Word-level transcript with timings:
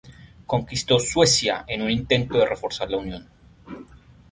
Conquistó 0.47 0.97
Suecia 0.99 1.63
en 1.67 1.83
un 1.83 1.91
intento 1.91 2.39
de 2.39 2.47
reforzar 2.47 2.89
la 2.89 2.97
unión. 2.97 3.29